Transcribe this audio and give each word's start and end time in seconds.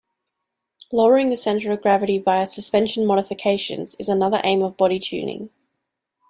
Lowering 0.91 1.29
the 1.29 1.37
center 1.37 1.71
of 1.71 1.83
gravity 1.83 2.17
via 2.17 2.47
suspension 2.47 3.05
modifications 3.05 3.93
is 3.99 4.09
another 4.09 4.41
aim 4.43 4.63
of 4.63 4.75
body 4.75 4.97
tuning. 4.97 5.51